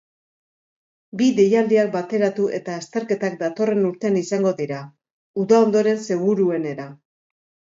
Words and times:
Bi 1.19 1.25
deialdiak 1.39 1.91
bateratu 1.95 2.47
eta 2.59 2.77
azterketak 2.83 3.37
datorren 3.43 3.85
urtean 3.93 4.19
izango 4.23 4.55
dira, 4.63 4.81
uda 5.45 5.61
ondoren 5.67 6.01
seguruenera. 6.09 6.91